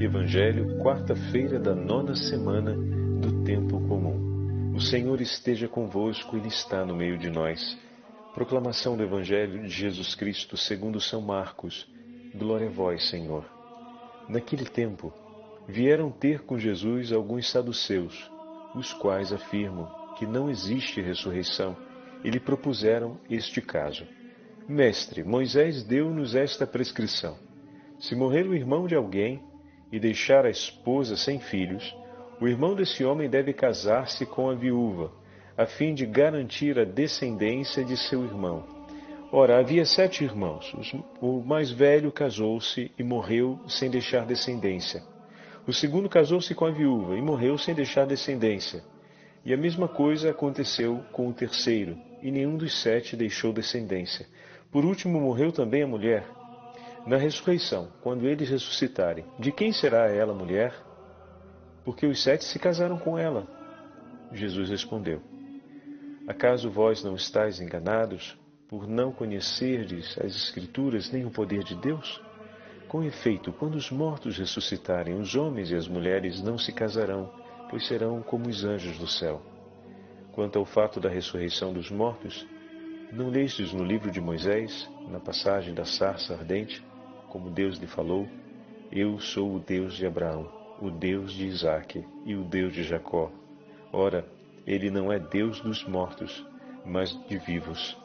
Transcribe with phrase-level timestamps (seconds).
[0.00, 4.74] Evangelho, quarta-feira da nona semana do tempo comum.
[4.74, 7.78] O Senhor esteja convosco, Ele está no meio de nós.
[8.34, 11.86] Proclamação do Evangelho de Jesus Cristo segundo São Marcos.
[12.34, 13.44] Glória a vós, Senhor.
[14.28, 15.12] Naquele tempo,
[15.68, 18.30] vieram ter com Jesus alguns saduceus,
[18.74, 21.76] os quais afirmam que não existe ressurreição,
[22.24, 24.04] e lhe propuseram este caso.
[24.68, 27.36] Mestre, Moisés deu-nos esta prescrição.
[28.00, 29.40] Se morrer o irmão de alguém
[29.92, 31.94] e deixar a esposa sem filhos,
[32.40, 35.12] o irmão desse homem deve casar-se com a viúva,
[35.56, 38.64] a fim de garantir a descendência de seu irmão.
[39.30, 40.74] Ora, havia sete irmãos.
[41.20, 45.02] O mais velho casou-se e morreu sem deixar descendência.
[45.66, 48.82] O segundo casou-se com a viúva e morreu sem deixar descendência.
[49.44, 54.26] E a mesma coisa aconteceu com o terceiro, e nenhum dos sete deixou descendência.
[54.70, 56.24] Por último, morreu também a mulher.
[57.04, 60.72] Na ressurreição, quando eles ressuscitarem, de quem será ela mulher?
[61.84, 63.44] Porque os sete se casaram com ela.
[64.32, 65.20] Jesus respondeu:
[66.28, 72.22] Acaso vós não estáis enganados por não conhecerdes as Escrituras nem o poder de Deus?
[72.86, 77.32] Com efeito, quando os mortos ressuscitarem, os homens e as mulheres não se casarão,
[77.68, 79.42] pois serão como os anjos do céu.
[80.32, 82.46] Quanto ao fato da ressurreição dos mortos,
[83.12, 86.82] não lestes no livro de Moisés, na passagem da sarça ardente,
[87.32, 88.28] como Deus lhe falou:
[88.92, 93.32] Eu sou o Deus de Abraão, o Deus de Isaque e o Deus de Jacó.
[93.90, 94.28] Ora,
[94.66, 96.46] ele não é Deus dos mortos,
[96.84, 97.96] mas de vivos.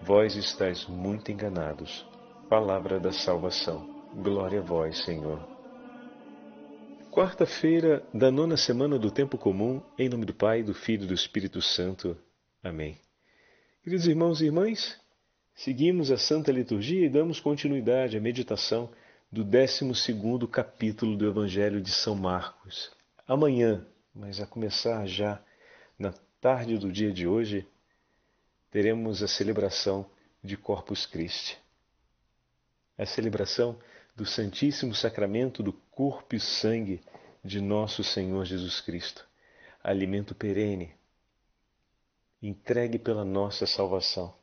[0.00, 2.06] Vós estáis muito enganados.
[2.48, 4.04] Palavra da salvação.
[4.14, 5.40] Glória a vós, Senhor.
[7.10, 11.14] Quarta-feira da nona semana do tempo comum, em nome do Pai, do Filho e do
[11.14, 12.16] Espírito Santo.
[12.62, 12.96] Amém.
[13.82, 15.00] Queridos irmãos e irmãs,
[15.54, 18.90] seguimos a Santa Liturgia e damos continuidade à meditação
[19.30, 22.90] do 12 capítulo do Evangelho de São Marcos.
[23.26, 25.40] Amanhã, mas a começar já
[25.98, 27.66] na tarde do dia de hoje,
[28.70, 30.06] teremos a celebração
[30.42, 31.58] de Corpus Christi.
[32.98, 33.78] A celebração
[34.14, 37.00] do Santíssimo Sacramento do corpo e sangue
[37.44, 39.26] de nosso Senhor Jesus Cristo,
[39.82, 40.94] alimento perene
[42.40, 44.34] entregue pela nossa salvação.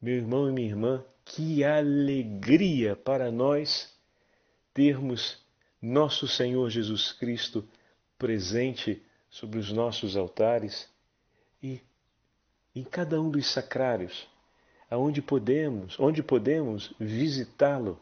[0.00, 3.92] Meu irmão e minha irmã, que alegria para nós
[4.72, 5.44] termos
[5.82, 7.68] nosso Senhor Jesus Cristo
[8.16, 10.88] presente sobre os nossos altares
[11.62, 11.80] e
[12.74, 14.28] em cada um dos sacrários,
[14.88, 18.00] aonde podemos, onde podemos visitá-lo,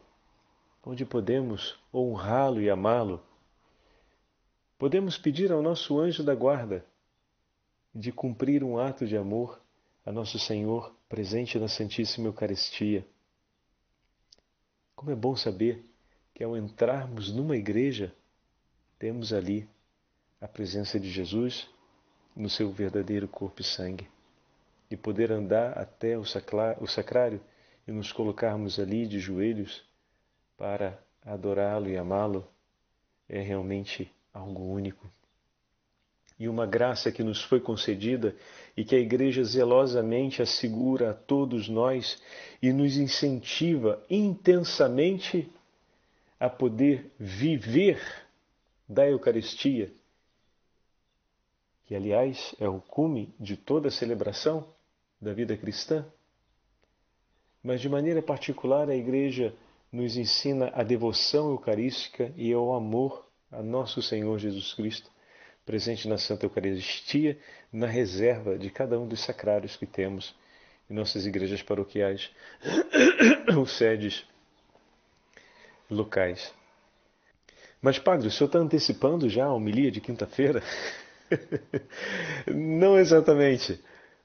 [0.85, 3.21] onde podemos honrá-lo e amá-lo.
[4.77, 6.85] Podemos pedir ao nosso anjo da guarda
[7.93, 9.59] de cumprir um ato de amor
[10.05, 13.05] a Nosso Senhor presente na Santíssima Eucaristia.
[14.95, 15.85] Como é bom saber
[16.33, 18.13] que ao entrarmos numa igreja,
[18.99, 19.67] temos ali
[20.41, 21.69] a presença de Jesus
[22.35, 24.07] no seu verdadeiro corpo e sangue.
[24.89, 27.41] E poder andar até o sacrário
[27.87, 29.83] e nos colocarmos ali de joelhos
[30.57, 32.47] para adorá-lo e amá-lo
[33.27, 35.09] é realmente algo único
[36.39, 38.35] e uma graça que nos foi concedida
[38.75, 42.21] e que a Igreja zelosamente assegura a todos nós
[42.61, 45.49] e nos incentiva intensamente
[46.39, 47.99] a poder viver
[48.87, 49.91] da Eucaristia,
[51.85, 54.67] que aliás é o cume de toda a celebração
[55.19, 56.05] da vida cristã.
[57.63, 59.53] Mas de maneira particular a Igreja
[59.91, 65.09] nos ensina a devoção eucarística e ao amor a nosso Senhor Jesus Cristo
[65.67, 67.37] presente na Santa Eucaristia,
[67.73, 70.33] na reserva de cada um dos sacrários que temos
[70.89, 72.31] em nossas igrejas paroquiais
[73.55, 74.25] ou sedes
[75.91, 76.53] locais.
[77.81, 80.63] Mas, Padre, o senhor está antecipando já a homilia de quinta-feira?
[82.47, 83.79] Não exatamente.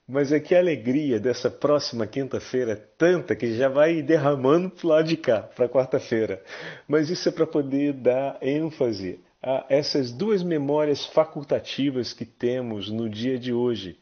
[0.07, 4.89] Mas é que a alegria dessa próxima quinta-feira é tanta que já vai derramando para
[4.89, 6.41] lado de cá, para quarta-feira.
[6.87, 13.11] Mas isso é para poder dar ênfase a essas duas memórias facultativas que temos no
[13.11, 13.99] dia de hoje,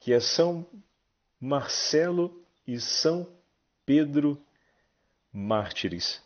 [0.00, 0.66] que é São
[1.40, 3.28] Marcelo e São
[3.86, 4.36] Pedro
[5.32, 6.20] mártires.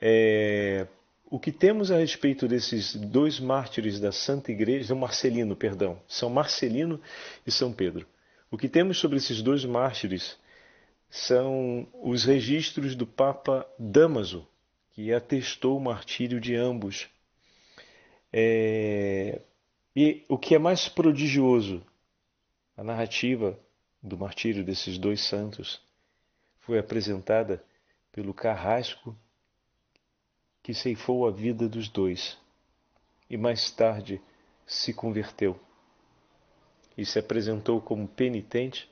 [0.00, 0.86] É,
[1.26, 6.30] o que temos a respeito desses dois mártires da Santa Igreja, São Marcelino, perdão, São
[6.30, 7.00] Marcelino
[7.46, 8.06] e São Pedro.
[8.50, 10.36] O que temos sobre esses dois mártires
[11.10, 14.46] são os registros do Papa Damaso,
[14.92, 17.08] que atestou o martírio de ambos
[18.32, 19.40] é...
[19.94, 21.84] E o que é mais prodigioso,
[22.76, 23.58] a narrativa
[24.02, 25.80] do martírio desses dois santos
[26.60, 27.62] foi apresentada
[28.10, 29.16] pelo carrasco
[30.62, 32.38] que ceifou a vida dos dois
[33.28, 34.20] e mais tarde
[34.66, 35.58] se converteu
[36.96, 38.90] e se apresentou como penitente,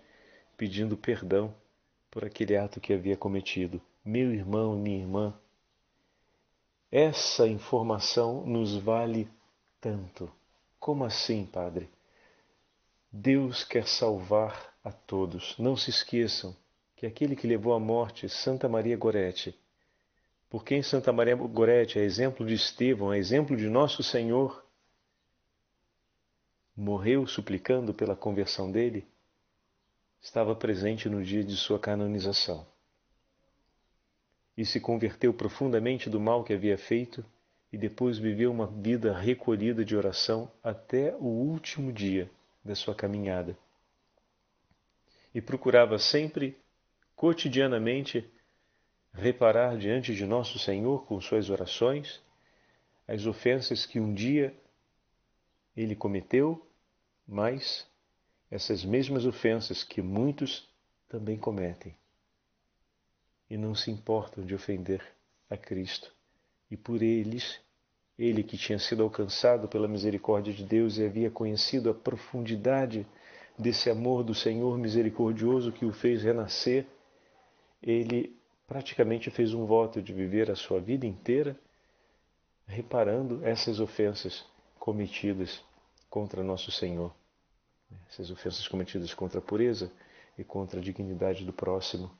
[0.57, 1.55] pedindo perdão
[2.11, 3.81] por aquele ato que havia cometido.
[4.05, 5.39] Meu irmão, minha irmã,
[6.91, 9.29] essa informação nos vale
[9.81, 10.31] tanto.
[10.79, 11.89] Como assim, Padre?
[13.13, 15.57] Deus quer salvar a todos.
[15.59, 16.57] Não se esqueçam
[16.97, 19.59] que aquele que levou à morte Santa Maria Gorete,
[20.49, 24.65] por quem Santa Maria Gorete é exemplo de Estevão, é exemplo de nosso Senhor,
[26.77, 29.07] morreu suplicando pela conversão dele,
[30.21, 32.67] estava presente no dia de sua canonização.
[34.61, 37.25] E se converteu profundamente do mal que havia feito
[37.73, 42.31] e depois viveu uma vida recolhida de oração até o último dia
[42.62, 43.57] da sua caminhada.
[45.35, 46.59] E procurava sempre,
[47.17, 48.31] cotidianamente,
[49.15, 52.23] reparar diante de nosso Senhor com suas orações
[53.09, 54.55] as ofensas que um dia
[55.75, 56.69] ele cometeu,
[57.27, 57.89] mas
[58.51, 60.69] essas mesmas ofensas que muitos
[61.09, 61.97] também cometem
[63.50, 65.02] e não se importam de ofender
[65.50, 66.14] a Cristo.
[66.70, 67.61] E por eles,
[68.19, 73.06] ele que tinha sido alcançado pela misericórdia de Deus e havia conhecido a profundidade
[73.58, 76.87] desse amor do Senhor misericordioso que o fez renascer,
[77.82, 78.35] ele
[78.67, 81.58] praticamente fez um voto de viver a sua vida inteira
[82.67, 84.46] reparando essas ofensas
[84.79, 85.61] cometidas
[86.08, 87.12] contra nosso Senhor
[88.08, 89.91] essas ofensas cometidas contra a pureza
[90.38, 92.11] e contra a dignidade do próximo.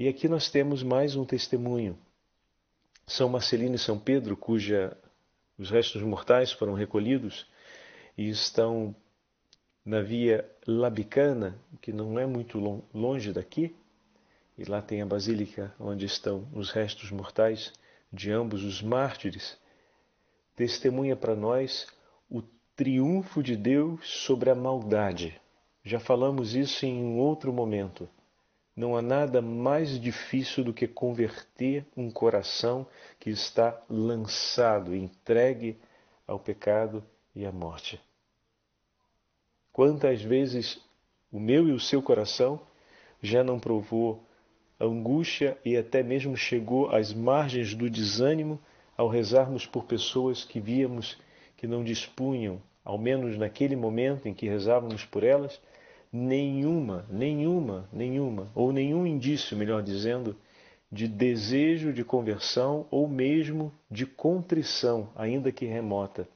[0.00, 1.94] E aqui nós temos mais um testemunho.
[3.06, 4.96] São Marcelino e São Pedro, cuja
[5.58, 7.46] os restos mortais foram recolhidos
[8.16, 8.96] e estão
[9.84, 12.58] na via Labicana, que não é muito
[12.94, 13.76] longe daqui,
[14.56, 17.70] e lá tem a basílica onde estão os restos mortais
[18.10, 19.58] de ambos os mártires,
[20.56, 21.86] testemunha para nós
[22.30, 22.40] o
[22.74, 25.38] triunfo de Deus sobre a maldade.
[25.84, 28.08] Já falamos isso em um outro momento.
[28.80, 32.86] Não há nada mais difícil do que converter um coração
[33.18, 35.76] que está lançado, entregue
[36.26, 37.04] ao pecado
[37.36, 38.00] e à morte.
[39.70, 40.80] Quantas vezes
[41.30, 42.58] o meu e o seu coração
[43.20, 44.24] já não provou
[44.80, 48.58] angústia e até mesmo chegou às margens do desânimo
[48.96, 51.18] ao rezarmos por pessoas que víamos
[51.54, 55.60] que não dispunham ao menos naquele momento em que rezávamos por elas,
[56.12, 60.36] nenhuma, nenhuma, nenhuma, ou nenhum indício, melhor dizendo,
[60.90, 66.28] de desejo de conversão ou mesmo de contrição, ainda que remota.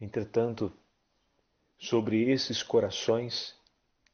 [0.00, 0.72] Entretanto,
[1.78, 3.54] sobre esses corações,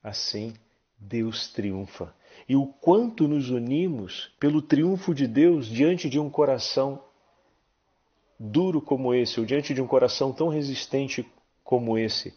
[0.03, 0.55] assim
[0.99, 2.15] Deus triunfa.
[2.49, 7.03] E o quanto nos unimos pelo triunfo de Deus diante de um coração
[8.39, 11.27] duro como esse, ou diante de um coração tão resistente
[11.63, 12.35] como esse.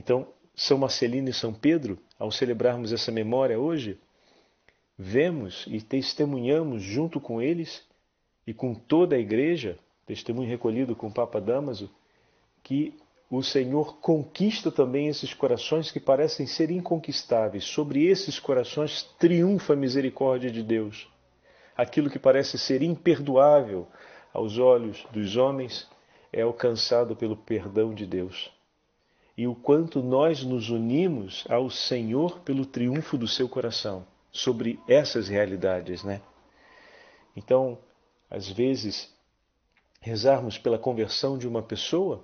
[0.00, 4.00] Então, São Marcelino e São Pedro, ao celebrarmos essa memória hoje,
[4.96, 7.84] vemos e testemunhamos junto com eles
[8.46, 11.90] e com toda a igreja, testemunho recolhido com o Papa Damaso,
[12.62, 12.94] que
[13.30, 17.64] o Senhor conquista também esses corações que parecem ser inconquistáveis.
[17.64, 21.06] Sobre esses corações triunfa a misericórdia de Deus.
[21.76, 23.86] Aquilo que parece ser imperdoável,
[24.32, 25.86] aos olhos dos homens
[26.32, 28.50] é alcançado pelo perdão de Deus.
[29.40, 35.28] E o quanto nós nos unimos ao Senhor pelo triunfo do seu coração sobre essas
[35.28, 36.20] realidades, né?
[37.34, 37.78] Então,
[38.28, 39.10] às vezes,
[39.98, 42.22] rezarmos pela conversão de uma pessoa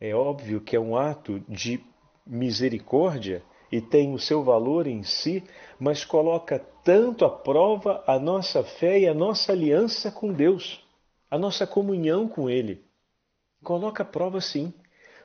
[0.00, 1.84] é óbvio que é um ato de
[2.24, 5.42] misericórdia e tem o seu valor em si,
[5.80, 10.80] mas coloca tanto à prova a nossa fé e a nossa aliança com Deus,
[11.28, 12.84] a nossa comunhão com Ele.
[13.64, 14.72] Coloca à prova sim,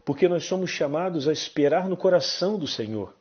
[0.05, 3.15] porque nós somos chamados a esperar no coração do Senhor.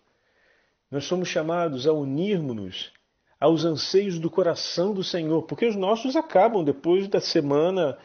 [0.91, 2.93] Nós somos chamados a unirmos-nos
[3.41, 7.99] aos anseios do coração do Senhor, porque os nossos acabam depois da semana,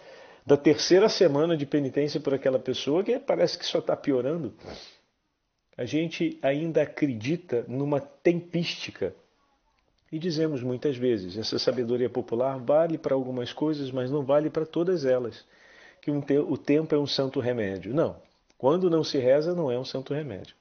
[0.45, 4.53] da terceira semana de penitência por aquela pessoa que parece que só está piorando
[5.77, 9.13] a gente ainda acredita numa tempística.
[10.11, 14.65] E dizemos muitas vezes, essa sabedoria popular vale para algumas coisas, mas não vale para
[14.65, 15.45] todas elas.
[16.01, 17.93] Que um te o tempo é um santo remédio.
[17.93, 18.15] Não.
[18.57, 20.55] Quando não se reza, não é um santo remédio.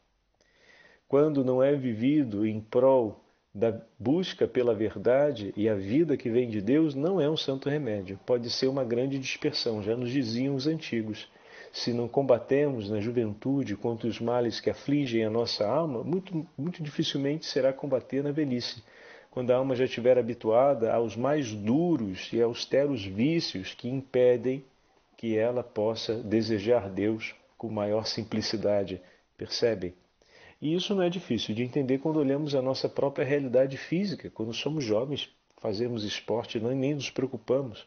[1.09, 3.21] Quando não é vivido em prol
[3.55, 7.71] da busca pela verdade e a vida que vem de Deus, não é um santo
[7.71, 8.21] remédio.
[8.27, 11.29] Pode ser uma grande dispersão, já nos diziam os antigos
[11.77, 16.83] se não combatemos na juventude contra os males que afligem a nossa alma, muito, muito
[16.83, 18.83] dificilmente será combater na velhice,
[19.31, 24.65] quando a alma já estiver habituada aos mais duros e austeros vícios que impedem
[25.19, 29.01] que ela possa desejar Deus com maior simplicidade.
[29.37, 29.95] Percebem?
[30.61, 34.31] E isso não é difícil de entender quando olhamos a nossa própria realidade física.
[34.31, 37.87] Quando somos jovens, fazemos esporte, não, nem nos preocupamos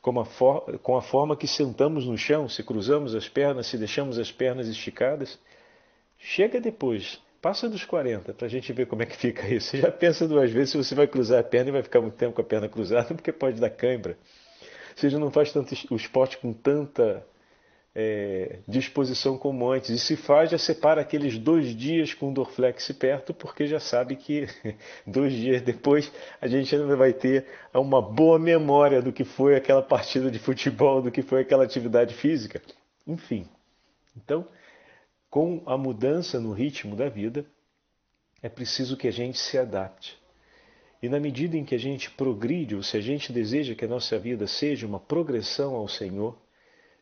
[0.00, 3.76] com a, for, com a forma que sentamos no chão, se cruzamos as pernas, se
[3.76, 5.38] deixamos as pernas esticadas.
[6.18, 9.70] Chega depois, passa dos 40, para a gente ver como é que fica isso.
[9.70, 12.16] Você já pensa duas vezes se você vai cruzar a perna e vai ficar muito
[12.16, 14.16] tempo com a perna cruzada, porque pode dar cãibra.
[14.94, 17.24] Você já não faz tanto o esporte com tanta
[18.00, 19.90] é, disposição como antes.
[19.90, 24.14] E se faz, já separa aqueles dois dias com o Dorflex perto, porque já sabe
[24.14, 24.46] que
[25.04, 29.82] dois dias depois a gente ainda vai ter uma boa memória do que foi aquela
[29.82, 32.62] partida de futebol, do que foi aquela atividade física.
[33.04, 33.48] Enfim.
[34.16, 34.46] Então,
[35.28, 37.44] com a mudança no ritmo da vida,
[38.40, 40.16] é preciso que a gente se adapte.
[41.02, 43.88] E na medida em que a gente progride, ou se a gente deseja que a
[43.88, 46.38] nossa vida seja uma progressão ao Senhor,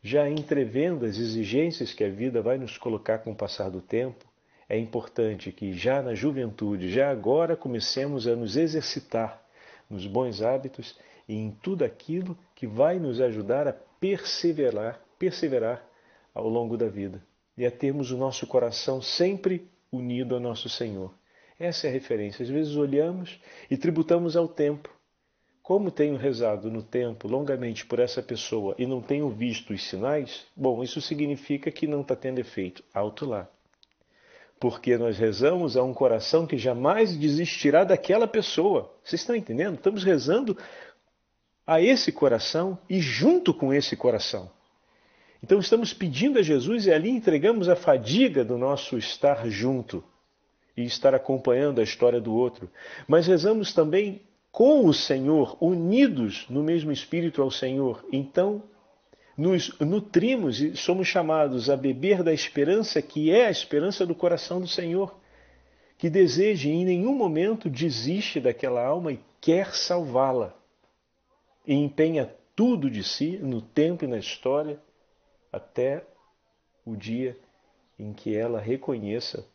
[0.07, 4.25] já entrevendo as exigências que a vida vai nos colocar com o passar do tempo,
[4.69, 9.43] é importante que já na juventude, já agora comecemos a nos exercitar
[9.91, 10.97] nos bons hábitos
[11.29, 15.85] e em tudo aquilo que vai nos ajudar a perseverar, perseverar
[16.33, 17.21] ao longo da vida
[17.59, 21.13] e a termos o nosso coração sempre unido ao nosso Senhor.
[21.59, 22.45] Essa é a referência.
[22.45, 24.96] Às vezes olhamos e tributamos ao tempo
[25.67, 30.47] como tenho rezado no tempo longamente por essa pessoa e não tenho visto os sinais,
[30.55, 32.85] bom, isso significa que não está tendo efeito.
[32.95, 33.49] Alto lá.
[34.61, 38.95] Porque nós rezamos a um coração que jamais desistirá daquela pessoa.
[39.03, 39.75] Vocês estão entendendo?
[39.75, 40.57] Estamos rezando
[41.67, 44.49] a esse coração e junto com esse coração.
[45.43, 50.05] Então estamos pedindo a Jesus e ali entregamos a fadiga do nosso estar junto
[50.77, 52.71] e estar acompanhando a história do outro.
[53.09, 54.23] Mas rezamos também
[54.57, 58.63] com o Senhor, unidos no mesmo espírito ao Senhor, então
[59.37, 64.59] nos nutrimos e somos chamados a beber da esperança que é a esperança do coração
[64.59, 65.15] do Senhor,
[65.99, 70.57] que deseja e em nenhum momento desiste daquela alma e quer salvá-la.
[71.67, 74.81] E empenha tudo de si no tempo e na história
[75.53, 76.03] até
[76.83, 77.39] o dia
[77.99, 79.47] em que ela reconheça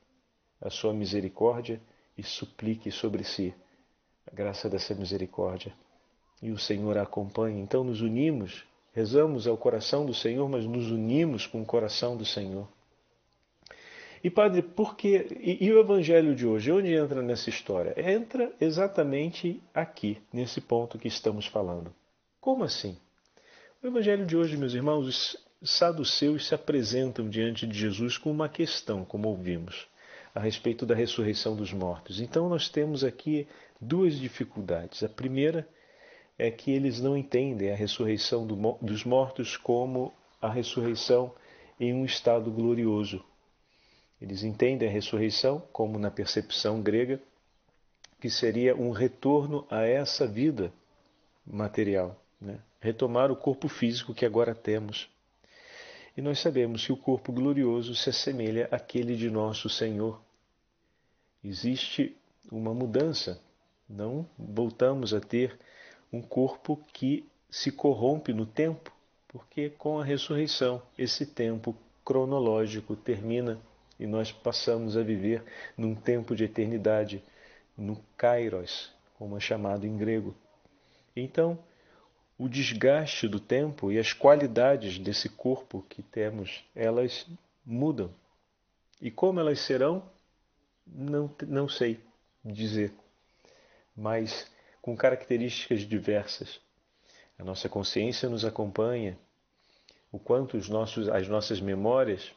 [0.62, 1.81] a sua misericórdia
[2.15, 3.51] e suplique sobre si
[4.25, 5.74] a graça dessa misericórdia.
[6.42, 7.62] E o Senhor a acompanha.
[7.62, 8.63] Então nos unimos,
[8.94, 12.68] rezamos ao coração do Senhor, mas nos unimos com o coração do Senhor.
[14.24, 17.96] E padre, por que e, e o evangelho de hoje, onde entra nessa história?
[17.98, 21.94] Entra exatamente aqui, nesse ponto que estamos falando.
[22.40, 22.98] Como assim?
[23.82, 28.48] O evangelho de hoje, meus irmãos, os saduceus se apresentam diante de Jesus com uma
[28.48, 29.88] questão, como ouvimos,
[30.34, 32.20] a respeito da ressurreição dos mortos.
[32.20, 33.48] Então nós temos aqui
[33.80, 35.04] duas dificuldades.
[35.04, 35.68] A primeira
[36.38, 41.34] é que eles não entendem a ressurreição do, dos mortos como a ressurreição
[41.80, 43.24] em um estado glorioso.
[44.22, 47.20] Eles entendem a ressurreição como na percepção grega,
[48.20, 50.72] que seria um retorno a essa vida
[51.46, 52.60] material, né?
[52.80, 55.10] retomar o corpo físico que agora temos.
[56.15, 60.22] E nós sabemos que o corpo glorioso se assemelha àquele de nosso Senhor.
[61.44, 62.15] Existe
[62.51, 63.41] uma mudança
[63.91, 65.60] não voltamos a ter
[66.12, 68.91] um corpo que se corrompe no tempo,
[69.27, 73.60] porque com a ressurreição esse tempo cronológico termina
[74.00, 75.44] e nós passamos a viver
[75.77, 77.24] num tempo de eternidade,
[77.77, 80.34] no kairos, como é chamado em grego.
[81.15, 81.60] Então,
[82.41, 87.27] o desgaste do tempo e as qualidades desse corpo que temos, elas
[87.63, 88.12] mudam.
[89.00, 90.03] E como elas serão,
[90.88, 92.00] não, não sei
[92.43, 92.91] dizer
[93.95, 96.60] mas com características diversas.
[97.38, 99.15] A nossa consciência nos acompanha,
[100.12, 102.31] o quanto os nossos, as nossas memórias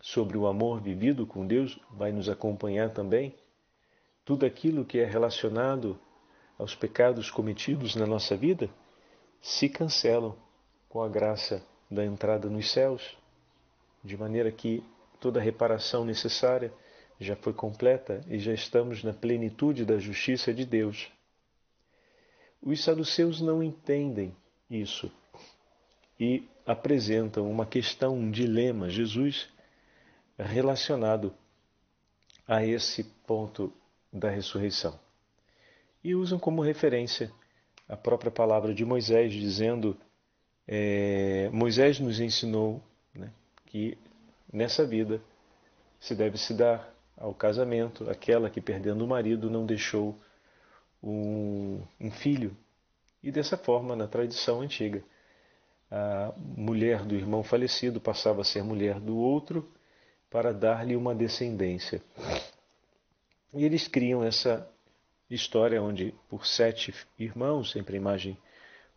[0.00, 3.34] sobre o amor vivido com Deus vai nos acompanhar também.
[4.24, 6.00] Tudo aquilo que é relacionado
[6.58, 8.70] aos pecados cometidos na nossa vida
[9.44, 10.34] se cancelam
[10.88, 13.14] com a graça da entrada nos céus,
[14.02, 14.82] de maneira que
[15.20, 16.72] toda a reparação necessária
[17.20, 21.12] já foi completa e já estamos na plenitude da justiça de Deus.
[22.62, 24.34] Os saduceus não entendem
[24.70, 25.12] isso
[26.18, 29.50] e apresentam uma questão, um dilema, Jesus
[30.38, 31.34] relacionado
[32.48, 33.70] a esse ponto
[34.10, 34.98] da ressurreição.
[36.02, 37.30] E usam como referência
[37.88, 39.96] a própria palavra de Moisés, dizendo:
[40.66, 42.82] é, Moisés nos ensinou
[43.14, 43.30] né,
[43.66, 43.98] que
[44.52, 45.20] nessa vida
[46.00, 50.18] se deve se dar ao casamento, aquela que, perdendo o marido, não deixou
[51.02, 52.56] um, um filho.
[53.22, 55.02] E dessa forma, na tradição antiga,
[55.90, 59.70] a mulher do irmão falecido passava a ser mulher do outro
[60.28, 62.02] para dar-lhe uma descendência.
[63.52, 64.68] E eles criam essa
[65.30, 68.38] história onde, por sete irmãos, sempre a imagem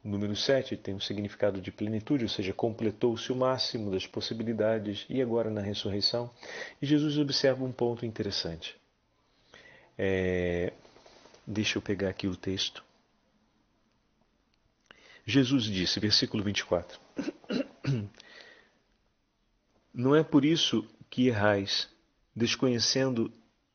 [0.08, 5.06] o número sete tem um significado de plenitude, ou seja, completou-se o máximo das possibilidades
[5.10, 6.32] e agora na ressurreição.
[6.82, 8.78] E Jesus observa um ponto interessante.
[9.98, 10.72] É,
[11.46, 12.84] deixa eu pegar aqui o texto.
[15.26, 16.98] Jesus disse, versículo 24:
[19.94, 21.90] Não é por isso que errais,
[22.34, 23.30] desconhecendo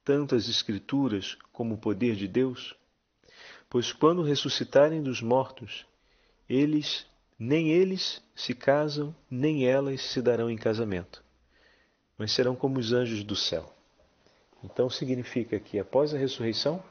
[0.04, 2.76] tanto as Escrituras como o poder de Deus?
[3.68, 5.86] Pois quando ressuscitarem dos mortos,
[6.48, 7.06] eles,
[7.38, 11.24] nem eles se casam, nem elas se darão em casamento,
[12.18, 13.72] mas serão como os anjos do céu.
[14.62, 16.82] Então significa que após a ressurreição,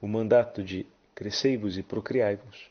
[0.00, 2.70] o mandato de crescei-vos e procriai-vos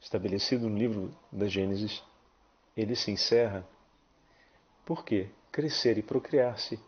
[0.00, 2.02] estabelecido no livro da Gênesis,
[2.76, 3.66] ele se encerra
[4.84, 6.78] porque crescer e procriar-se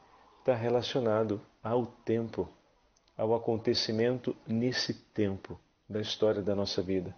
[0.41, 2.49] está relacionado ao tempo,
[3.17, 7.15] ao acontecimento nesse tempo da história da nossa vida.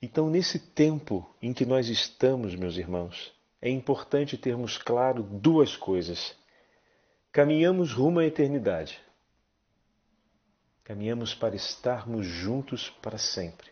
[0.00, 6.36] Então, nesse tempo em que nós estamos, meus irmãos, é importante termos claro duas coisas.
[7.32, 9.00] Caminhamos rumo à eternidade.
[10.84, 13.70] Caminhamos para estarmos juntos para sempre.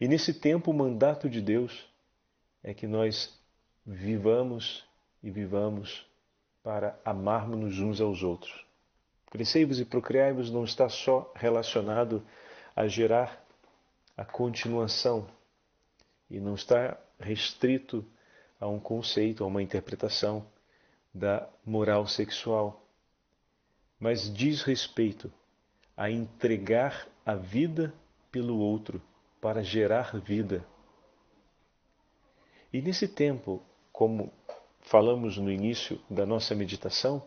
[0.00, 1.86] E nesse tempo, o mandato de Deus
[2.62, 3.38] é que nós
[3.84, 4.84] vivamos
[5.22, 6.07] e vivamos
[6.68, 8.66] para amarmos uns aos outros.
[9.30, 12.22] Crescei-vos e procriai-vos não está só relacionado
[12.76, 13.42] a gerar
[14.14, 15.26] a continuação
[16.28, 18.04] e não está restrito
[18.60, 20.44] a um conceito, a uma interpretação
[21.14, 22.86] da moral sexual,
[23.98, 25.32] mas diz respeito
[25.96, 27.94] a entregar a vida
[28.30, 29.00] pelo outro
[29.40, 30.62] para gerar vida.
[32.70, 34.30] E nesse tempo, como
[34.88, 37.22] falamos no início da nossa meditação,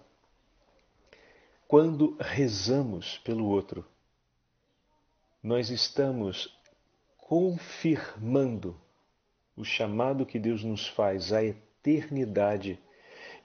[1.68, 3.86] quando rezamos pelo outro,
[5.44, 6.58] nós estamos
[7.18, 8.76] confirmando
[9.56, 12.80] o chamado que Deus nos faz à eternidade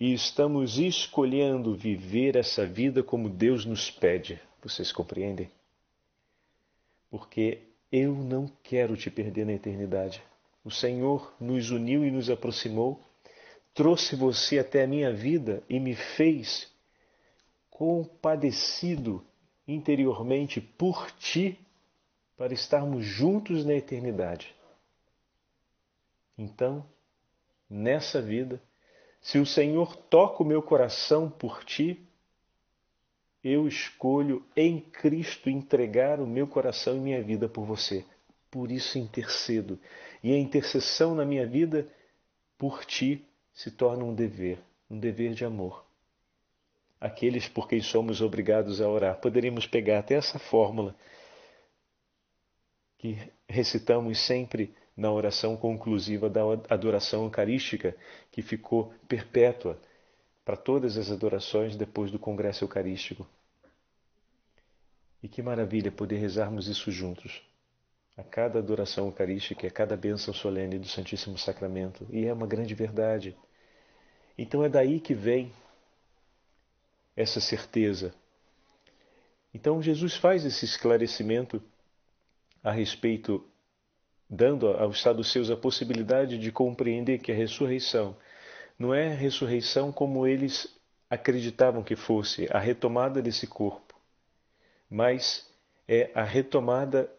[0.01, 4.41] e estamos escolhendo viver essa vida como Deus nos pede.
[4.63, 5.51] Vocês compreendem?
[7.11, 10.23] Porque eu não quero te perder na eternidade.
[10.65, 13.01] O Senhor nos uniu e nos aproximou,
[13.77, 16.73] trouxe você até a minha vida e me fez
[17.69, 19.23] compadecido
[19.69, 21.61] interiormente por ti
[22.39, 24.55] para estarmos juntos na eternidade.
[26.39, 26.87] Então,
[27.69, 28.63] nessa vida,
[29.21, 32.03] se o Senhor toca o meu coração por ti,
[33.45, 38.07] eu escolho em Cristo entregar o meu coração e minha vida por você.
[38.51, 39.79] Por isso intercedo.
[40.23, 41.87] E a intercessão na minha vida
[42.57, 43.26] por ti
[43.57, 45.83] se torna um dever, um dever de amor.
[47.01, 49.19] Aqueles por quem somos obrigados a orar.
[49.19, 50.95] Poderíamos pegar até essa fórmula
[52.99, 57.97] que recitamos sempre na oração conclusiva da adoração eucarística,
[58.31, 59.81] que ficou perpétua
[60.45, 63.27] para todas as adorações depois do Congresso Eucarístico.
[65.23, 67.43] E que maravilha poder rezarmos isso juntos.
[68.17, 72.07] A cada adoração eucarística, a cada bênção solene do Santíssimo Sacramento.
[72.11, 73.37] E é uma grande verdade.
[74.39, 75.53] Então é daí que vem
[77.17, 78.15] essa certeza.
[79.55, 81.63] Então Jesus faz esse esclarecimento
[82.63, 83.43] a respeito,
[84.29, 88.17] dando aos saduceus a possibilidade de compreender que a ressurreição
[88.79, 90.77] não é a ressurreição como eles
[91.09, 93.95] acreditavam que fosse, a retomada desse corpo,
[94.91, 95.49] mas
[95.89, 97.11] é a retomada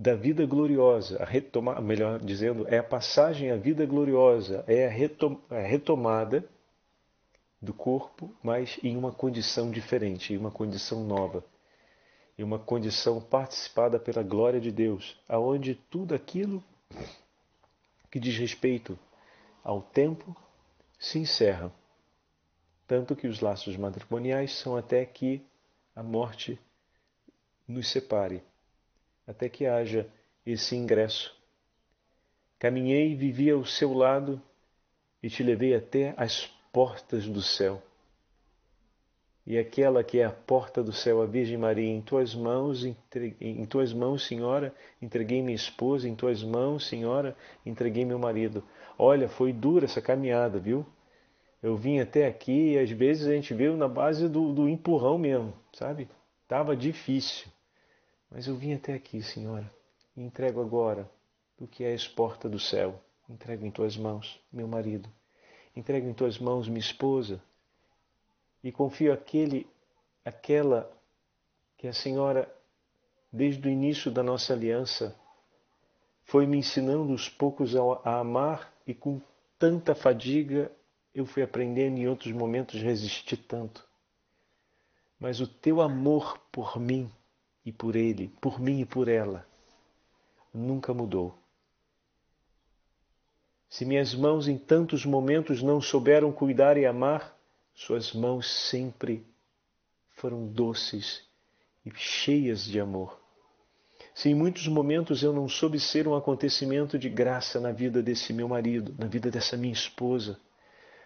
[0.00, 5.60] da vida gloriosa, a retomada, melhor dizendo, é a passagem à vida gloriosa, é a
[5.60, 6.48] retomada
[7.60, 11.44] do corpo, mas em uma condição diferente, em uma condição nova
[12.38, 16.62] e uma condição participada pela glória de Deus, aonde tudo aquilo
[18.08, 18.96] que diz respeito
[19.64, 20.36] ao tempo
[20.96, 21.72] se encerra.
[22.86, 25.44] Tanto que os laços matrimoniais são até que
[25.92, 26.56] a morte
[27.66, 28.44] nos separe,
[29.28, 30.08] até que haja
[30.44, 31.36] esse ingresso.
[32.58, 34.42] Caminhei e vivi ao seu lado
[35.22, 37.80] e te levei até as portas do céu
[39.48, 43.34] e aquela que é a porta do céu, a Virgem Maria, em tuas mãos, entreguei,
[43.40, 48.62] em tuas mãos, Senhora, entreguei minha esposa, em tuas mãos, Senhora, entreguei meu marido.
[48.98, 50.84] Olha, foi dura essa caminhada, viu?
[51.62, 55.16] Eu vim até aqui e às vezes a gente veio na base do, do empurrão
[55.16, 56.10] mesmo, sabe?
[56.46, 57.48] Tava difícil.
[58.30, 59.70] Mas eu vim até aqui, Senhora,
[60.16, 61.10] e entrego agora
[61.58, 63.00] do que é a porta do céu.
[63.28, 65.08] Entrego em tuas mãos, meu marido.
[65.74, 67.42] Entrego em tuas mãos, minha esposa.
[68.62, 69.66] E confio aquele,
[70.24, 70.90] aquela
[71.76, 72.52] que a Senhora,
[73.32, 75.14] desde o início da nossa aliança,
[76.24, 79.20] foi me ensinando aos poucos a amar e com
[79.58, 80.70] tanta fadiga
[81.14, 83.86] eu fui aprendendo em outros momentos resistir tanto.
[85.18, 87.10] Mas o teu amor por mim
[87.68, 89.46] e por ele, por mim e por ela,
[90.52, 91.38] nunca mudou.
[93.68, 97.36] Se minhas mãos em tantos momentos não souberam cuidar e amar,
[97.74, 99.22] suas mãos sempre
[100.16, 101.22] foram doces
[101.84, 103.20] e cheias de amor.
[104.14, 108.32] Se em muitos momentos eu não soube ser um acontecimento de graça na vida desse
[108.32, 110.40] meu marido, na vida dessa minha esposa,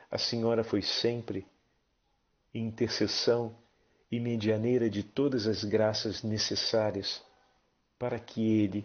[0.08, 1.44] a senhora foi sempre
[2.54, 3.56] intercessão
[4.12, 7.24] e medianeira de todas as graças necessárias
[7.98, 8.84] para que ele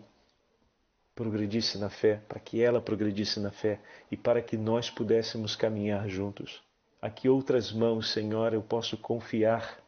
[1.13, 6.07] progredisse na fé, para que ela progredisse na fé e para que nós pudéssemos caminhar
[6.07, 6.63] juntos.
[7.01, 9.83] A que outras mãos, Senhora, eu posso confiar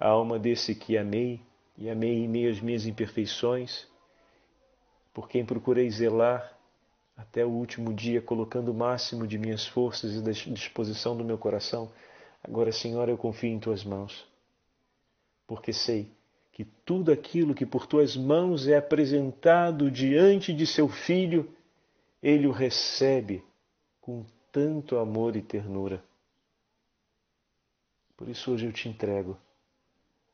[0.00, 1.40] a alma desse que amei
[1.78, 3.86] e amei em meio às minhas imperfeições,
[5.14, 6.58] por quem procurei zelar
[7.16, 11.38] até o último dia, colocando o máximo de minhas forças e da disposição do meu
[11.38, 11.92] coração.
[12.42, 14.26] Agora, Senhora, eu confio em tuas mãos,
[15.50, 16.08] porque sei
[16.52, 21.52] que tudo aquilo que por tuas mãos é apresentado diante de seu filho,
[22.22, 23.42] ele o recebe
[24.00, 26.04] com tanto amor e ternura.
[28.16, 29.36] Por isso hoje eu te entrego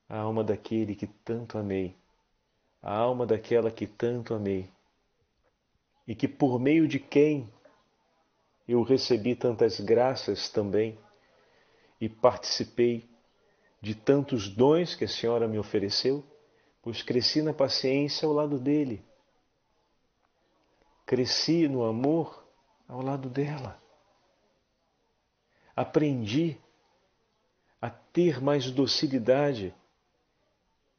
[0.06, 1.96] a alma daquele que tanto amei,
[2.82, 4.68] a alma daquela que tanto amei
[6.06, 7.50] e que por meio de quem
[8.68, 10.98] eu recebi tantas graças também
[11.98, 13.15] e participei
[13.80, 16.24] de tantos dons que a Senhora me ofereceu,
[16.82, 19.04] pois cresci na paciência ao lado dele,
[21.04, 22.44] cresci no amor
[22.88, 23.80] ao lado dela,
[25.74, 26.58] aprendi
[27.80, 29.74] a ter mais docilidade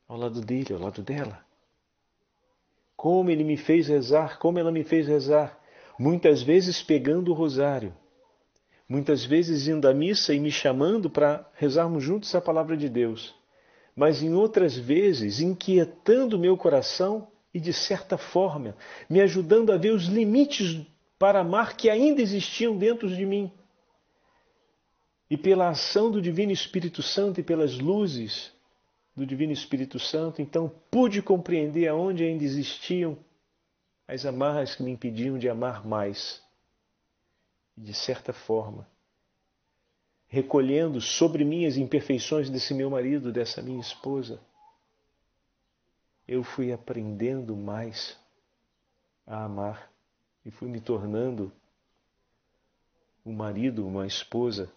[0.07, 1.45] ao lado dele, ao lado dela.
[2.95, 5.59] Como ele me fez rezar, como ela me fez rezar,
[5.99, 7.93] muitas vezes pegando o rosário,
[8.87, 13.35] muitas vezes indo à missa e me chamando para rezarmos juntos a palavra de Deus,
[13.95, 18.75] mas em outras vezes inquietando meu coração e, de certa forma,
[19.09, 20.85] me ajudando a ver os limites
[21.17, 23.51] para amar que ainda existiam dentro de mim.
[25.29, 28.53] E pela ação do Divino Espírito Santo e pelas luzes
[29.15, 33.17] do Divino Espírito Santo, então pude compreender aonde ainda existiam
[34.07, 36.41] as amarras que me impediam de amar mais.
[37.77, 38.87] De certa forma,
[40.27, 44.41] recolhendo sobre mim as imperfeições desse meu marido, dessa minha esposa,
[46.27, 48.17] eu fui aprendendo mais
[49.25, 49.91] a amar
[50.43, 51.51] e fui me tornando
[53.25, 54.71] um marido, uma esposa,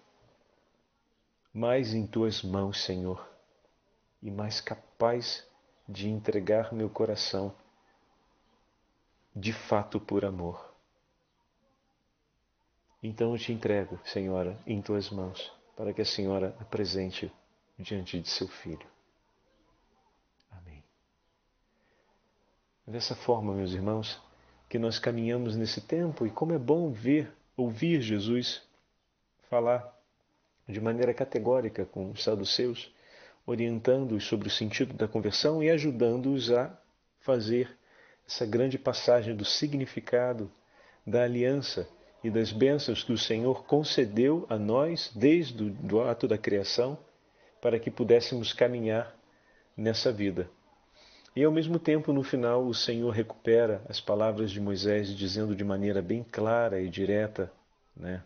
[1.53, 3.31] mais em tuas mãos, Senhor
[4.23, 5.47] e mais capaz
[5.89, 7.55] de entregar meu coração
[9.35, 10.70] de fato por amor.
[13.03, 17.33] Então eu te entrego, Senhora, em tuas mãos, para que a Senhora apresente
[17.79, 18.87] diante de seu filho.
[20.51, 20.85] Amém.
[22.87, 24.21] Dessa forma, meus irmãos,
[24.69, 28.63] que nós caminhamos nesse tempo e como é bom ver, ouvir Jesus
[29.49, 29.99] falar
[30.69, 32.93] de maneira categórica com os saduceus
[33.47, 36.77] orientando-os sobre o sentido da conversão e ajudando-os a
[37.19, 37.77] fazer
[38.27, 40.51] essa grande passagem do significado
[41.07, 41.89] da aliança
[42.23, 46.99] e das bênçãos que o Senhor concedeu a nós desde o ato da criação
[47.61, 49.15] para que pudéssemos caminhar
[49.77, 50.51] nessa vida.
[51.35, 55.65] E ao mesmo tempo, no final, o Senhor recupera as palavras de Moisés, dizendo de
[55.65, 57.53] maneira bem clara e direta,
[57.97, 58.23] né?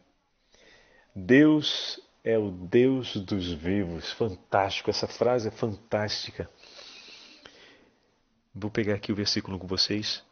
[1.15, 4.11] Deus é o Deus dos vivos.
[4.13, 6.49] Fantástico, essa frase é fantástica.
[8.55, 10.25] Vou pegar aqui o versículo com vocês.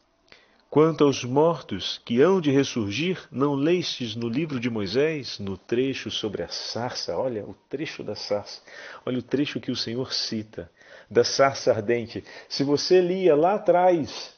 [0.72, 6.10] Quanto aos mortos que hão de ressurgir, não leistes no livro de Moisés, no trecho
[6.10, 7.14] sobre a sarça?
[7.14, 8.62] Olha o trecho da sarça.
[9.04, 10.70] Olha o trecho que o Senhor cita,
[11.10, 12.24] da sarça ardente.
[12.48, 14.34] Se você lia lá atrás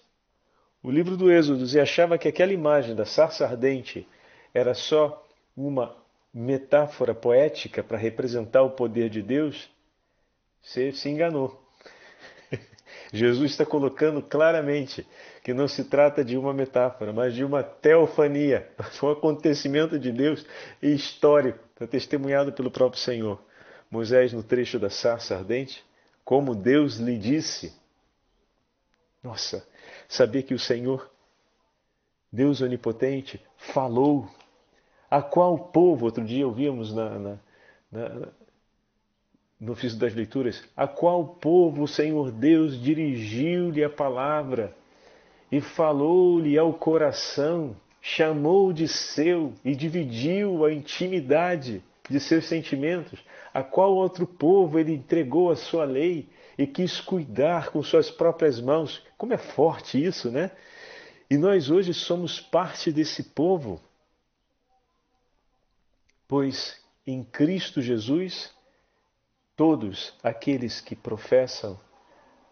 [0.83, 4.05] o livro do Êxodo e achava que aquela imagem da sarça ardente
[4.53, 5.25] era só
[5.57, 5.97] uma
[6.35, 9.71] metáfora poética para representar o poder de Deus,
[10.61, 11.64] você se enganou.
[13.15, 15.07] Jesus está colocando claramente
[15.45, 18.69] que não se trata de uma metáfora, mas de uma teofania,
[19.01, 20.45] um acontecimento de Deus
[20.83, 21.61] histórico.
[21.89, 23.41] testemunhado pelo próprio Senhor.
[23.89, 25.85] Moisés, no trecho da sarça ardente,
[26.25, 27.73] como Deus lhe disse.
[29.23, 29.65] Nossa,
[30.09, 31.09] saber que o Senhor,
[32.33, 34.29] Deus onipotente, falou.
[35.09, 37.39] A qual povo, outro dia ouvíamos na, na,
[37.93, 38.29] na,
[39.65, 44.77] no ofício das leituras, a qual povo o Senhor Deus dirigiu-lhe a palavra
[45.51, 53.19] e falou-lhe ao coração, chamou de seu e dividiu a intimidade de seus sentimentos,
[53.55, 58.61] a qual outro povo ele entregou a sua lei e quis cuidar com suas próprias
[58.61, 59.03] mãos.
[59.17, 60.51] Como é forte isso, né?
[61.31, 63.81] E nós hoje somos parte desse povo,
[66.29, 68.53] pois em Cristo Jesus,
[69.57, 71.79] todos aqueles que professam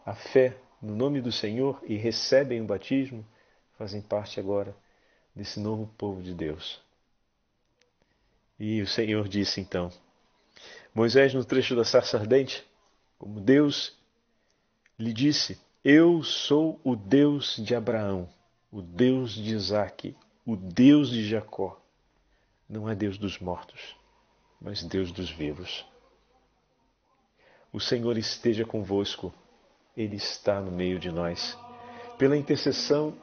[0.04, 3.24] a fé no nome do Senhor e recebem o batismo
[3.78, 4.76] fazem parte agora
[5.34, 6.80] desse novo povo de Deus.
[8.58, 9.90] E o Senhor disse então:
[10.94, 12.64] Moisés, no trecho da sarça ardente,
[13.18, 13.96] como Deus
[14.98, 18.28] lhe disse: Eu sou o Deus de Abraão,
[18.70, 21.80] o Deus de Isaque, o Deus de Jacó.
[22.68, 23.96] Não é Deus dos mortos,
[24.60, 25.84] mas Deus dos vivos.
[27.72, 29.32] O Senhor esteja convosco
[29.96, 31.58] ele está no meio de nós.
[32.18, 33.14] Pela intercessão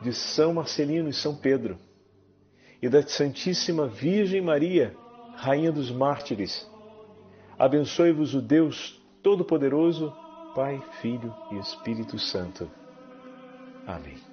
[0.00, 1.78] de São Marcelino e São Pedro,
[2.80, 4.94] e da Santíssima Virgem Maria,
[5.36, 6.68] Rainha dos Mártires,
[7.58, 10.12] abençoe-vos o Deus Todo-Poderoso,
[10.54, 12.70] Pai, Filho e Espírito Santo.
[13.86, 14.31] Amém.